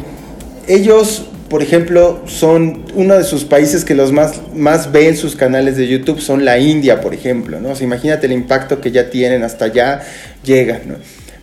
[0.68, 5.78] ellos por ejemplo, son uno de sus países que los más, más ven sus canales
[5.78, 7.74] de YouTube son la India, por ejemplo, ¿no?
[7.80, 10.02] imagínate el impacto que ya tienen, hasta allá
[10.44, 10.96] llegan, ¿no?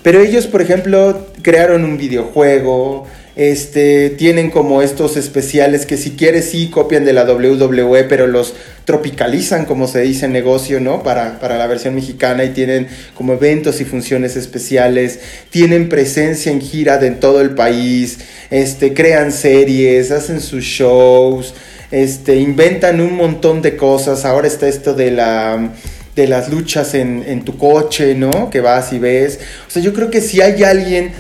[0.02, 6.50] Pero ellos, por ejemplo, crearon un videojuego, este, tienen como estos especiales que si quieres
[6.50, 11.02] sí copian de la WWE, pero los tropicalizan, como se dice en negocio, ¿no?
[11.02, 16.60] Para, para la versión mexicana y tienen como eventos y funciones especiales, tienen presencia en
[16.60, 18.18] gira de en todo el país,
[18.50, 21.54] este, crean series, hacen sus shows,
[21.90, 24.24] este, inventan un montón de cosas.
[24.24, 25.72] Ahora está esto de la
[26.16, 28.50] de las luchas en, en tu coche, ¿no?
[28.50, 29.38] Que vas y ves.
[29.68, 31.12] O sea, yo creo que si hay alguien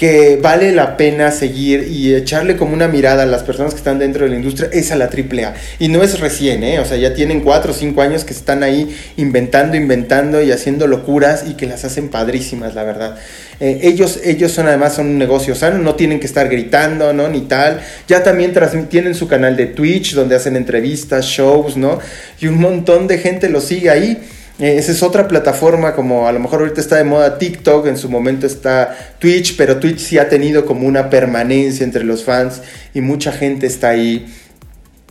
[0.00, 3.98] que vale la pena seguir y echarle como una mirada a las personas que están
[3.98, 5.52] dentro de la industria es a la AAA.
[5.78, 6.78] Y no es recién, ¿eh?
[6.78, 10.86] O sea, ya tienen cuatro o cinco años que están ahí inventando, inventando y haciendo
[10.86, 13.18] locuras y que las hacen padrísimas, la verdad.
[13.60, 17.28] Eh, ellos, ellos son además son un negocio sano, no tienen que estar gritando, ¿no?
[17.28, 17.82] Ni tal.
[18.08, 18.54] Ya también
[18.88, 21.98] tienen su canal de Twitch donde hacen entrevistas, shows, ¿no?
[22.40, 24.16] Y un montón de gente lo sigue ahí.
[24.60, 27.96] Eh, esa es otra plataforma, como a lo mejor ahorita está de moda TikTok, en
[27.96, 32.60] su momento está Twitch, pero Twitch sí ha tenido como una permanencia entre los fans
[32.92, 34.26] y mucha gente está ahí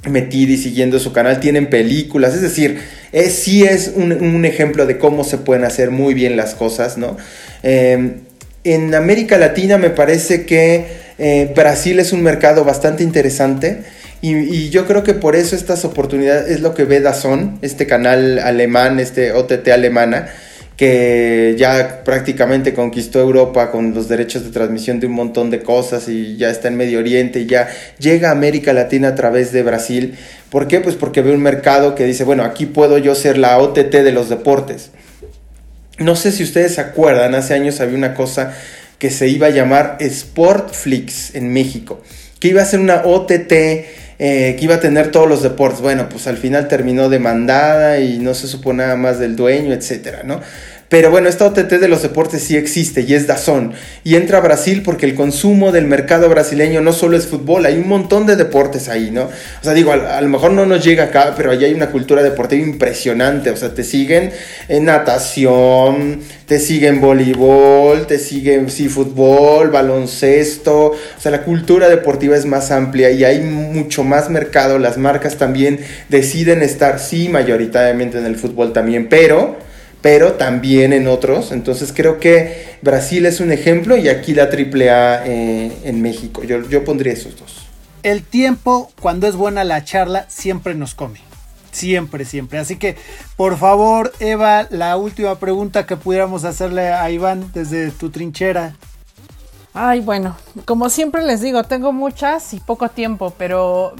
[0.08, 1.40] metida y siguiendo su canal.
[1.40, 2.80] Tienen películas, es decir,
[3.12, 7.18] es, sí es un, ejemplo de cómo se pueden hacer muy bien las cosas, ¿no?
[7.64, 8.18] Em,
[8.64, 10.86] en América Latina me parece que
[11.18, 13.80] eh, Brasil es un mercado bastante interesante.
[14.22, 18.40] Y, yo creo que por eso estas oportunidades es lo que ve Dazón, este canal
[18.40, 20.28] alemán, este OTT alemana,
[20.76, 26.08] que ya prácticamente conquistó Europa con los derechos de transmisión de un montón de cosas
[26.10, 29.64] y ya está en Medio Oriente y ya llega a América Latina a través de
[29.64, 30.18] Brasil.
[30.50, 30.80] ¿Por qué?
[30.80, 34.12] Pues porque ve un mercado que dice, bueno, aquí puedo yo ser la OTT de
[34.12, 34.92] los deportes.
[35.98, 38.54] No sé si ustedes se acuerdan, hace años había una cosa
[39.00, 42.02] que se iba a llamar Sportflix en México,
[42.40, 43.54] que iba a ser una OTT
[44.20, 45.82] eh, que iba a tener todos los deportes.
[45.82, 50.24] Bueno, pues al final terminó demandada y no se supo nada más del dueño, etcétera,
[50.24, 50.42] ¿no?
[50.90, 53.74] Pero bueno, esta OTT de los deportes sí existe y es Dazón.
[54.04, 57.76] Y entra a Brasil porque el consumo del mercado brasileño no solo es fútbol, hay
[57.76, 59.26] un montón de deportes ahí, ¿no?
[59.26, 62.24] O sea, digo, a, lo mejor no nos llega acá, pero allí hay una cultura
[62.24, 63.52] deportiva impresionante.
[63.52, 64.32] O sea, te siguen
[64.68, 70.86] en natación, te siguen voleibol, te siguen sí, fútbol, baloncesto.
[70.88, 74.80] O sea, la cultura deportiva es más amplia y hay mucho más mercado.
[74.80, 79.69] Las marcas también deciden estar, sí, mayoritariamente en el fútbol también, pero
[80.02, 81.52] pero también en otros.
[81.52, 86.44] Entonces creo que Brasil es un ejemplo y aquí la AAA eh, en México.
[86.44, 87.66] Yo, yo pondría esos dos.
[88.04, 91.20] El tiempo, cuando es buena la charla, siempre nos come.
[91.72, 92.60] Siempre, siempre.
[92.60, 92.96] Así que,
[93.36, 98.76] por favor, Eva, la última pregunta que pudiéramos hacerle a Iván desde tu trinchera.
[99.74, 100.36] Ay, bueno,
[100.66, 103.94] como siempre les digo, tengo muchas y poco tiempo, pero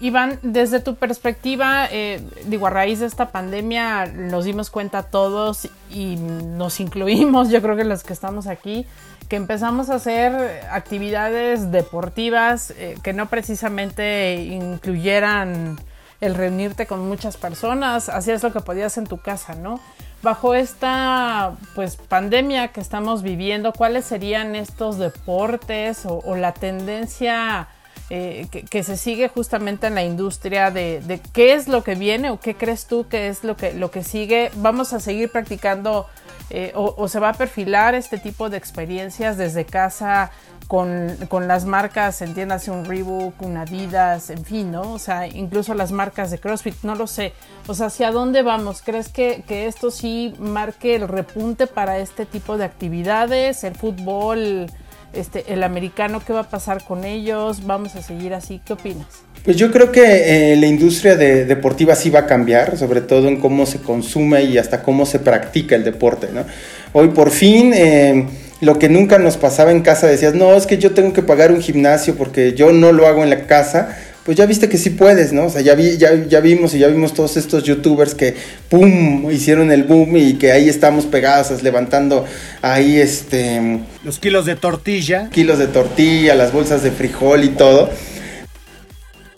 [0.00, 5.68] Iván, desde tu perspectiva, eh, digo, a raíz de esta pandemia nos dimos cuenta todos
[5.90, 8.86] y nos incluimos, yo creo que los que estamos aquí,
[9.28, 15.76] que empezamos a hacer actividades deportivas eh, que no precisamente incluyeran
[16.20, 19.80] el reunirte con muchas personas, hacías lo que podías en tu casa, ¿no?
[20.22, 27.68] Bajo esta pues pandemia que estamos viviendo, ¿cuáles serían estos deportes o la tendencia
[28.10, 32.40] eh, que, se sigue justamente en la industria de, qué es lo que viene o
[32.40, 34.50] qué crees tú que es lo que, lo que sigue.
[34.56, 36.06] Vamos a seguir practicando
[36.50, 40.30] eh, o, se va a perfilar este tipo de experiencias desde casa
[40.66, 44.92] con, las marcas, entiéndase un Reebok, un Adidas, en fin, ¿no?
[44.92, 47.34] O sea, incluso las marcas de CrossFit, no lo sé.
[47.66, 48.80] O sea, ¿hacia dónde vamos?
[48.82, 53.64] ¿Crees que, que esto sí marque el repunte para este tipo de actividades?
[53.64, 54.70] ¿El fútbol?
[55.12, 59.06] Este, el americano, qué va a pasar con ellos, vamos a seguir así, ¿qué opinas?
[59.44, 63.38] Pues yo creo que eh, la industria deportiva sí va a cambiar, sobre todo en
[63.38, 66.28] cómo se consume y hasta cómo se practica el deporte.
[66.32, 66.44] ¿no?
[66.92, 68.26] Hoy por fin eh,
[68.60, 71.52] lo que nunca nos pasaba en casa, decías, no, es que yo tengo que pagar
[71.52, 73.96] un gimnasio porque yo no lo hago en la casa,
[74.28, 75.46] pues ya viste que sí puedes, ¿no?
[75.46, 78.34] O sea, ya, vi, ya, ya vimos y ya vimos todos estos youtubers que,
[78.68, 82.26] ¡pum!, hicieron el boom y que ahí estamos pegados, levantando
[82.60, 83.78] ahí, este...
[84.04, 85.30] Los kilos de tortilla.
[85.30, 87.88] Kilos de tortilla, las bolsas de frijol y todo.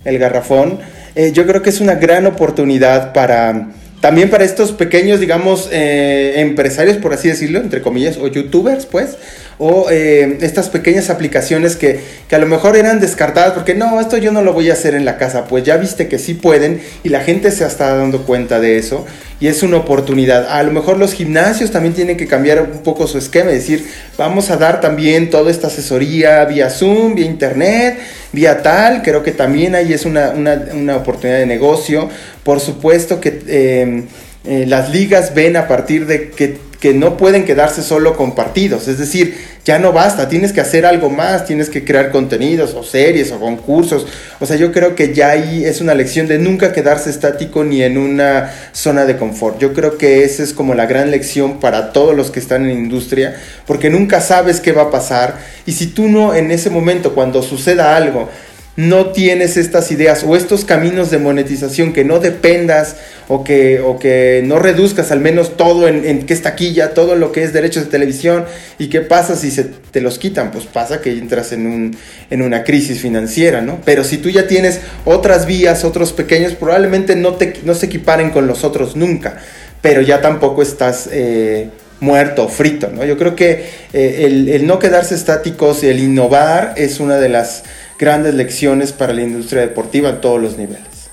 [0.02, 0.80] El garrafón.
[1.14, 3.68] Eh, yo creo que es una gran oportunidad para
[4.00, 9.18] también para estos pequeños, digamos, eh, empresarios, por así decirlo, entre comillas, o youtubers, pues,
[9.60, 14.16] o eh, estas pequeñas aplicaciones que, que, a lo mejor eran descartadas porque no, esto
[14.16, 16.80] yo no lo voy a hacer en la casa, pues ya viste que sí pueden
[17.04, 19.04] y la gente se está dando cuenta de eso
[19.38, 20.46] y es una oportunidad.
[20.48, 23.86] A lo mejor los gimnasios también tienen que cambiar un poco su esquema, es decir,
[24.16, 27.98] vamos a dar también toda esta asesoría vía Zoom, vía Internet,
[28.32, 32.08] vía tal, creo que también ahí es una, una, una oportunidad de negocio.
[32.44, 34.04] Por supuesto que eh,
[34.44, 38.88] eh, las ligas ven a partir de que que no pueden quedarse solo con partidos.
[38.88, 42.82] Es decir, ya no basta, tienes que hacer algo más, tienes que crear contenidos o
[42.82, 44.06] series o concursos.
[44.40, 47.82] O sea, yo creo que ya ahí es una lección de nunca quedarse estático ni
[47.82, 49.58] en una zona de confort.
[49.58, 52.78] Yo creo que esa es como la gran lección para todos los que están en
[52.78, 55.36] industria, porque nunca sabes qué va a pasar.
[55.66, 58.30] Y si tú no en ese momento, cuando suceda algo,
[58.76, 62.96] no tienes estas ideas o estos caminos de monetización que no dependas
[63.28, 67.14] o que, o que no reduzcas al menos todo en, en que es taquilla, todo
[67.16, 68.44] lo que es derechos de televisión
[68.78, 71.96] y qué pasa si se te los quitan, pues pasa que entras en, un,
[72.30, 73.80] en una crisis financiera, ¿no?
[73.84, 78.30] Pero si tú ya tienes otras vías, otros pequeños, probablemente no, te, no se equiparen
[78.30, 79.38] con los otros nunca,
[79.82, 81.08] pero ya tampoco estás...
[81.12, 81.68] Eh,
[82.00, 83.04] muerto, frito, ¿no?
[83.04, 83.62] Yo creo que
[83.92, 87.62] eh, el, el no quedarse estáticos y el innovar es una de las
[88.00, 91.10] grandes lecciones para la industria deportiva en todos los niveles.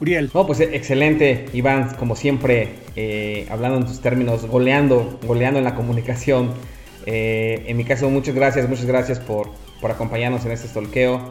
[0.00, 0.30] Uriel.
[0.34, 5.74] No, pues excelente, Iván, como siempre, eh, hablando en tus términos, goleando, goleando en la
[5.74, 6.52] comunicación.
[7.06, 9.50] Eh, en mi caso, muchas gracias, muchas gracias por,
[9.80, 11.30] por acompañarnos en este stolqueo.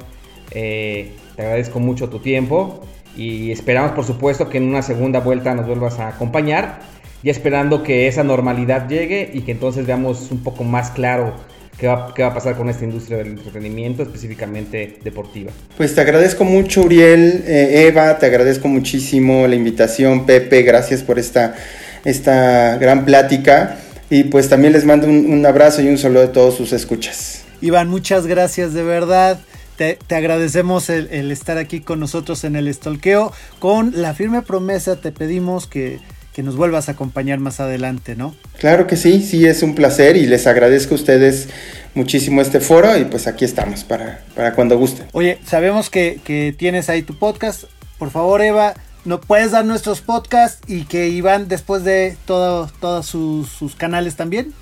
[0.51, 2.81] Eh, te agradezco mucho tu tiempo
[3.15, 6.79] y esperamos, por supuesto, que en una segunda vuelta nos vuelvas a acompañar
[7.21, 11.35] y esperando que esa normalidad llegue y que entonces veamos un poco más claro
[11.79, 15.51] qué va, a pasar con esta industria del entretenimiento, específicamente deportiva.
[15.77, 21.17] Pues te agradezco mucho, Uriel, eh, Eva, te agradezco muchísimo la invitación, Pepe, gracias por
[21.17, 21.55] esta,
[22.03, 23.77] esta gran plática.
[24.09, 27.43] Y pues también les mando un, abrazo y un saludo a todos sus escuchas.
[27.61, 29.39] Iván, muchas gracias de verdad.
[29.77, 33.31] Te, agradecemos el, el, estar aquí con nosotros en el estolqueo.
[33.59, 35.99] Con la firme promesa te pedimos que
[36.39, 38.33] que nos vuelvas a acompañar más adelante, ¿no?
[38.59, 41.49] Claro que sí, sí, es un placer y les agradezco a ustedes
[41.95, 45.05] muchísimo este foro y pues aquí estamos para, para cuando gusten.
[45.11, 47.65] Oye, sabemos que, tienes ahí tu podcast.
[47.97, 48.73] Por favor, Eva,
[49.03, 52.71] ¿no puedes dar nuestros podcasts y que Iván después de todos
[53.05, 54.53] sus, sus canales también?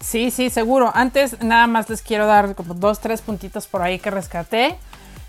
[0.00, 0.92] Sí, sí, seguro.
[0.94, 4.76] Antes nada más les quiero dar como dos, tres puntitos por ahí que rescaté.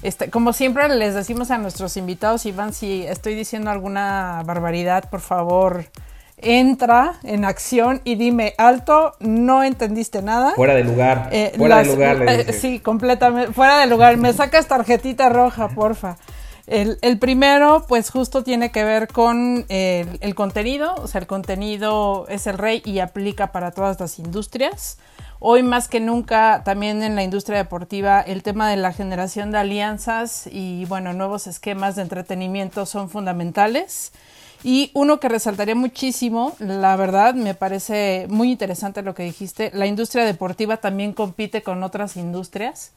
[0.01, 5.19] Este, como siempre les decimos a nuestros invitados, Iván, si estoy diciendo alguna barbaridad, por
[5.19, 5.85] favor,
[6.37, 10.53] entra en acción y dime alto, no entendiste nada.
[10.55, 11.29] Fuera de lugar.
[11.31, 12.23] Eh, fuera de lugar.
[12.27, 13.51] Eh, sí, completamente.
[13.51, 14.15] Fuera de lugar.
[14.17, 16.15] Me sacas tarjetita roja, porfa.
[16.65, 20.95] El, el, primero, pues justo tiene que ver con el, el, contenido.
[20.95, 24.97] O sea, el contenido es el rey y aplica para todas las industrias.
[25.41, 29.59] Hoy más que nunca también en la industria deportiva el tema de la generación de
[29.59, 34.11] alianzas y bueno, nuevos esquemas de entretenimiento son fundamentales.
[34.65, 39.87] Y uno que resaltaría muchísimo, la verdad, me parece muy interesante lo que dijiste, la
[39.87, 42.91] industria deportiva también compite con otras industrias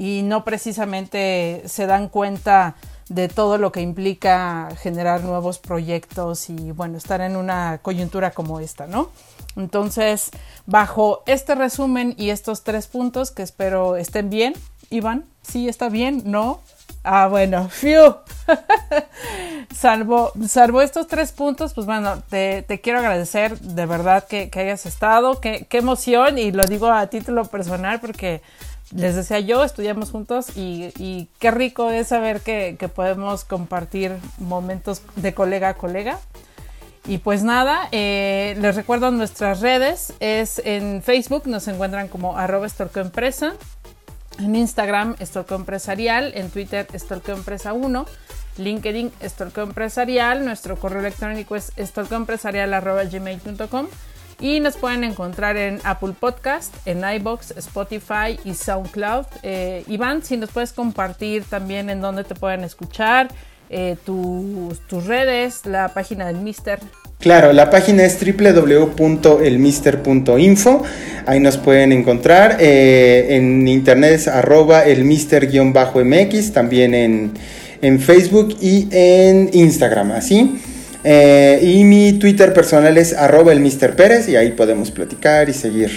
[0.00, 2.74] y no precisamente se dan cuenta
[3.10, 8.60] de todo lo que implica generar nuevos proyectos y bueno, estar en una coyuntura como
[8.60, 9.10] esta, ¿no?
[9.56, 10.30] Entonces,
[10.64, 14.54] bajo este resumen y estos tres puntos que espero estén bien,
[14.88, 16.22] Iván, ¿sí está bien?
[16.24, 16.62] ¿No?
[17.04, 18.16] Ah, bueno, fiu.
[19.74, 25.40] salvo, salvo estos tres puntos, pues bueno, te, quiero agradecer de verdad que, hayas estado,
[25.40, 28.42] qué, emoción, y lo digo a título personal porque
[28.94, 35.34] les decía yo, estudiamos juntos y, qué rico es saber que, podemos compartir momentos de
[35.34, 36.18] colega a colega.
[37.06, 40.12] Y pues nada, eh, les recuerdo nuestras redes.
[40.20, 42.66] Es en Facebook, nos encuentran como arroba
[42.96, 43.54] Empresa.
[44.38, 46.32] En Instagram, Estorco Empresarial.
[46.34, 48.04] En Twitter, Estorco Empresa 1.
[48.58, 50.44] LinkedIn, Estorco Empresarial.
[50.44, 53.86] Nuestro correo electrónico es estorcoempresarial.gmail.com.
[54.40, 59.26] Y nos pueden encontrar en Apple Podcast, en iBox, Spotify y SoundCloud.
[59.42, 63.28] Eh, Iván, si nos puedes compartir también en dónde te pueden escuchar,
[63.68, 66.80] eh, tus redes, la página del Mister.
[67.20, 70.82] Claro, la página es www.elmister.info.
[71.26, 72.56] Ahí nos pueden encontrar.
[72.60, 77.32] Eh, en internet es arroba elmister-mx, también en,
[77.82, 80.62] en, Facebook y en Instagram, así.
[81.04, 83.52] Eh, y mi Twitter personal es arroba
[83.96, 85.90] Pérez y ahí podemos platicar y seguir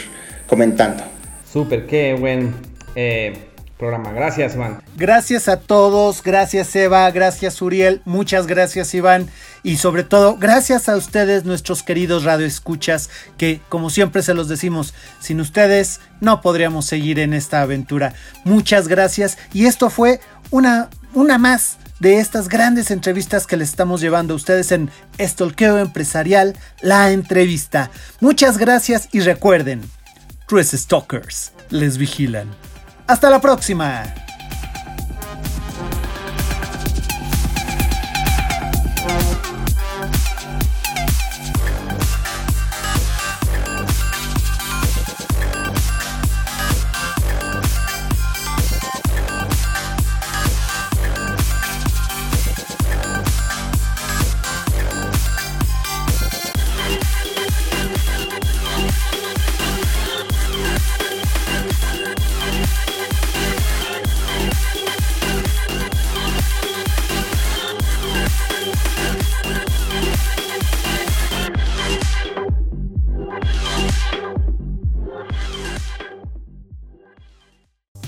[0.48, 1.04] comentando.
[1.52, 2.54] Súper, qué buen
[2.96, 3.34] eh,
[3.78, 4.12] programa.
[4.14, 4.82] Gracias, Iván.
[4.96, 9.28] Gracias a todos, gracias Eva, gracias Uriel, muchas gracias Iván
[9.64, 14.94] y sobre todo gracias a ustedes nuestros queridos radioescuchas que como siempre se los decimos,
[15.20, 18.14] sin ustedes no podríamos seguir en esta aventura.
[18.44, 20.20] Muchas gracias y esto fue
[20.52, 25.80] una, una más de estas grandes entrevistas que les estamos llevando a ustedes en Estolqueo
[25.80, 27.90] Empresarial, la entrevista.
[28.20, 29.82] Muchas gracias y recuerden,
[30.48, 32.50] Tres Stalkers les vigilan.
[33.08, 34.23] Hasta la próxima.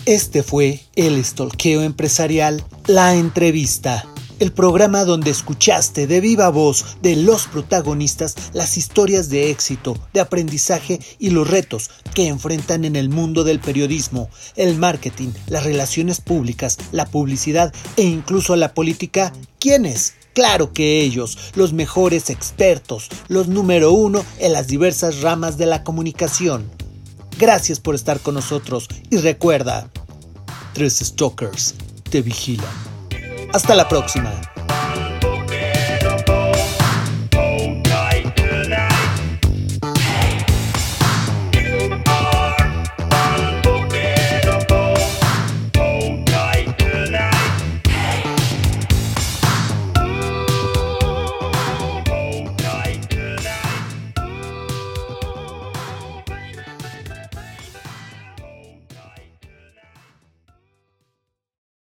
[0.05, 4.05] Este fue el Estolqueo Empresarial, la entrevista.
[4.37, 10.19] El programa donde escuchaste de viva voz de los protagonistas las historias de éxito, de
[10.19, 16.21] aprendizaje y los retos que enfrentan en el mundo del periodismo, el marketing, las relaciones
[16.21, 19.33] públicas, la publicidad e incluso la política.
[19.57, 20.13] ¿Quiénes?
[20.35, 25.83] Claro que ellos, los mejores expertos, los número uno en las diversas ramas de la
[25.83, 26.84] comunicación.
[27.37, 29.89] Gracias por estar con nosotros y recuerda,
[30.73, 31.75] tres stalkers
[32.09, 32.65] te vigilan.
[33.53, 34.31] Hasta la próxima.